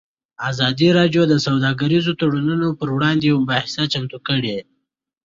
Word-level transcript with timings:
ازادي 0.49 0.87
راډیو 0.99 1.23
د 1.27 1.33
سوداګریز 1.45 2.05
تړونونه 2.19 2.67
پر 2.79 2.87
وړاندې 2.95 3.23
یوه 3.29 3.41
مباحثه 3.43 3.83
چمتو 3.93 4.17
کړې. 4.27 4.57